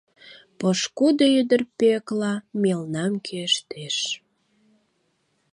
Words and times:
Пошкудо 0.59 1.25
ӱдыр, 1.39 1.61
Пӧкла, 1.77 2.33
мелнам 2.61 3.13
кӱэштеш. 3.25 3.97